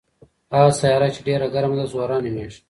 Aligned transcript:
هغه 0.55 0.71
سیاره 0.79 1.07
چې 1.15 1.19
ډېره 1.27 1.47
ګرمه 1.55 1.75
ده 1.79 1.85
زهره 1.91 2.17
نومیږي. 2.23 2.59